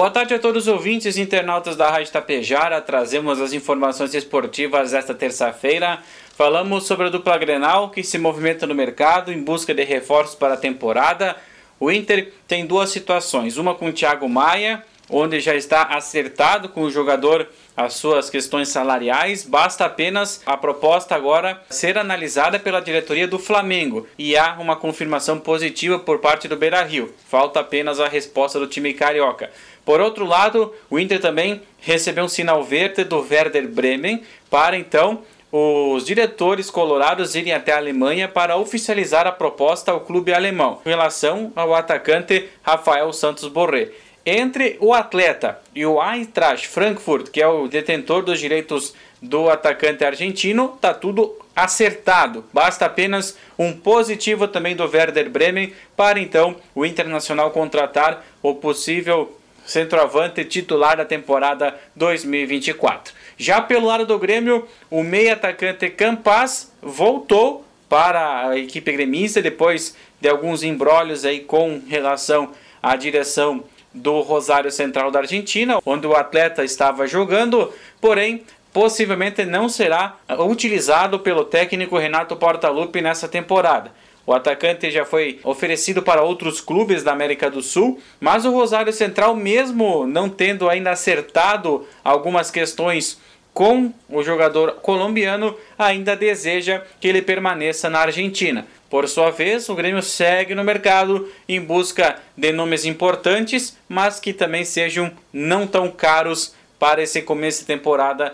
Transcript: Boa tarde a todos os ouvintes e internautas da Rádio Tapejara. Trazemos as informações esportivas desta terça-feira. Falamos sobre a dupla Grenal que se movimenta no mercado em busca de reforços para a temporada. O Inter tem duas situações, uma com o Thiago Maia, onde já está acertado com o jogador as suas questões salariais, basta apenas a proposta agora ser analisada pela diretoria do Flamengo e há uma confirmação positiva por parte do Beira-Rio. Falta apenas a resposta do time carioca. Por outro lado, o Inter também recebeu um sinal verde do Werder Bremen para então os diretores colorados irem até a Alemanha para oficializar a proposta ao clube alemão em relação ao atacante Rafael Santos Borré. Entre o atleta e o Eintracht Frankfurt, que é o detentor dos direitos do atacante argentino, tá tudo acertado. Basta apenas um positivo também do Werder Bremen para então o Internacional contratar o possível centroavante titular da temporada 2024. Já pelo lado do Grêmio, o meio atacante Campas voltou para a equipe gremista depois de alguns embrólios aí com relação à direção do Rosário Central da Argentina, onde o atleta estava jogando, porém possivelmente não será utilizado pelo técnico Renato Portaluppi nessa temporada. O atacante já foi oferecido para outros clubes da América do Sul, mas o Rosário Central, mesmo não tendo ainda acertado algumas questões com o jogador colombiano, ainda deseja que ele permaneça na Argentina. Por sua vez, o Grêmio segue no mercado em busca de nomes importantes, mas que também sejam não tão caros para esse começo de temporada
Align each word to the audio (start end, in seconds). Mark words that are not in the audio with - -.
Boa 0.00 0.10
tarde 0.10 0.32
a 0.32 0.38
todos 0.38 0.66
os 0.66 0.72
ouvintes 0.72 1.18
e 1.18 1.20
internautas 1.20 1.76
da 1.76 1.90
Rádio 1.90 2.10
Tapejara. 2.10 2.80
Trazemos 2.80 3.38
as 3.38 3.52
informações 3.52 4.14
esportivas 4.14 4.92
desta 4.92 5.12
terça-feira. 5.12 5.98
Falamos 6.34 6.86
sobre 6.86 7.08
a 7.08 7.10
dupla 7.10 7.36
Grenal 7.36 7.90
que 7.90 8.02
se 8.02 8.16
movimenta 8.16 8.66
no 8.66 8.74
mercado 8.74 9.30
em 9.30 9.42
busca 9.42 9.74
de 9.74 9.84
reforços 9.84 10.34
para 10.34 10.54
a 10.54 10.56
temporada. 10.56 11.36
O 11.78 11.92
Inter 11.92 12.32
tem 12.48 12.64
duas 12.64 12.88
situações, 12.88 13.58
uma 13.58 13.74
com 13.74 13.90
o 13.90 13.92
Thiago 13.92 14.26
Maia, 14.26 14.82
onde 15.10 15.38
já 15.38 15.54
está 15.54 15.82
acertado 15.82 16.70
com 16.70 16.84
o 16.84 16.90
jogador 16.90 17.46
as 17.76 17.94
suas 17.94 18.28
questões 18.28 18.68
salariais, 18.68 19.44
basta 19.44 19.86
apenas 19.86 20.42
a 20.44 20.56
proposta 20.56 21.14
agora 21.14 21.62
ser 21.70 21.96
analisada 21.96 22.58
pela 22.58 22.80
diretoria 22.80 23.26
do 23.26 23.38
Flamengo 23.38 24.06
e 24.18 24.36
há 24.36 24.56
uma 24.58 24.76
confirmação 24.76 25.38
positiva 25.38 25.98
por 25.98 26.18
parte 26.18 26.46
do 26.46 26.56
Beira-Rio. 26.56 27.14
Falta 27.28 27.60
apenas 27.60 27.98
a 27.98 28.06
resposta 28.06 28.58
do 28.58 28.66
time 28.66 28.92
carioca. 28.92 29.50
Por 29.90 30.00
outro 30.00 30.24
lado, 30.24 30.72
o 30.88 31.00
Inter 31.00 31.20
também 31.20 31.62
recebeu 31.80 32.22
um 32.22 32.28
sinal 32.28 32.62
verde 32.62 33.02
do 33.02 33.26
Werder 33.28 33.66
Bremen 33.66 34.22
para 34.48 34.78
então 34.78 35.22
os 35.50 36.06
diretores 36.06 36.70
colorados 36.70 37.34
irem 37.34 37.52
até 37.52 37.72
a 37.72 37.78
Alemanha 37.78 38.28
para 38.28 38.56
oficializar 38.56 39.26
a 39.26 39.32
proposta 39.32 39.90
ao 39.90 40.02
clube 40.02 40.32
alemão 40.32 40.80
em 40.86 40.90
relação 40.90 41.52
ao 41.56 41.74
atacante 41.74 42.48
Rafael 42.62 43.12
Santos 43.12 43.48
Borré. 43.48 43.88
Entre 44.24 44.76
o 44.78 44.94
atleta 44.94 45.58
e 45.74 45.84
o 45.84 46.00
Eintracht 46.00 46.68
Frankfurt, 46.68 47.28
que 47.28 47.42
é 47.42 47.48
o 47.48 47.66
detentor 47.66 48.22
dos 48.22 48.38
direitos 48.38 48.94
do 49.20 49.50
atacante 49.50 50.04
argentino, 50.04 50.78
tá 50.80 50.94
tudo 50.94 51.36
acertado. 51.56 52.44
Basta 52.52 52.86
apenas 52.86 53.36
um 53.58 53.72
positivo 53.72 54.46
também 54.46 54.76
do 54.76 54.84
Werder 54.84 55.28
Bremen 55.28 55.74
para 55.96 56.20
então 56.20 56.54
o 56.76 56.86
Internacional 56.86 57.50
contratar 57.50 58.24
o 58.40 58.54
possível 58.54 59.36
centroavante 59.66 60.44
titular 60.44 60.96
da 60.96 61.04
temporada 61.04 61.78
2024. 61.94 63.14
Já 63.36 63.60
pelo 63.60 63.86
lado 63.86 64.06
do 64.06 64.18
Grêmio, 64.18 64.66
o 64.90 65.02
meio 65.02 65.32
atacante 65.32 65.88
Campas 65.90 66.72
voltou 66.82 67.64
para 67.88 68.48
a 68.48 68.58
equipe 68.58 68.92
gremista 68.92 69.42
depois 69.42 69.96
de 70.20 70.28
alguns 70.28 70.62
embrólios 70.62 71.24
aí 71.24 71.40
com 71.40 71.82
relação 71.88 72.52
à 72.82 72.94
direção 72.96 73.64
do 73.92 74.20
Rosário 74.20 74.70
Central 74.70 75.10
da 75.10 75.20
Argentina, 75.20 75.80
onde 75.84 76.06
o 76.06 76.14
atleta 76.14 76.64
estava 76.64 77.06
jogando, 77.06 77.72
porém 78.00 78.44
possivelmente 78.72 79.44
não 79.44 79.68
será 79.68 80.16
utilizado 80.38 81.18
pelo 81.18 81.44
técnico 81.44 81.98
Renato 81.98 82.36
Portaluppi 82.36 83.00
nessa 83.00 83.28
temporada. 83.28 83.92
O 84.30 84.32
atacante 84.32 84.92
já 84.92 85.04
foi 85.04 85.40
oferecido 85.42 86.02
para 86.02 86.22
outros 86.22 86.60
clubes 86.60 87.02
da 87.02 87.10
América 87.10 87.50
do 87.50 87.60
Sul, 87.60 88.00
mas 88.20 88.44
o 88.44 88.52
Rosário 88.52 88.92
Central, 88.92 89.34
mesmo 89.34 90.06
não 90.06 90.28
tendo 90.28 90.68
ainda 90.68 90.92
acertado 90.92 91.84
algumas 92.04 92.48
questões 92.48 93.20
com 93.52 93.92
o 94.08 94.22
jogador 94.22 94.74
colombiano, 94.74 95.56
ainda 95.76 96.14
deseja 96.14 96.80
que 97.00 97.08
ele 97.08 97.20
permaneça 97.20 97.90
na 97.90 98.02
Argentina. 98.02 98.68
Por 98.88 99.08
sua 99.08 99.32
vez, 99.32 99.68
o 99.68 99.74
Grêmio 99.74 100.00
segue 100.00 100.54
no 100.54 100.62
mercado 100.62 101.28
em 101.48 101.60
busca 101.60 102.20
de 102.36 102.52
nomes 102.52 102.84
importantes, 102.84 103.76
mas 103.88 104.20
que 104.20 104.32
também 104.32 104.64
sejam 104.64 105.10
não 105.32 105.66
tão 105.66 105.90
caros 105.90 106.54
para 106.78 107.02
esse 107.02 107.20
começo 107.20 107.62
de 107.62 107.66
temporada 107.66 108.32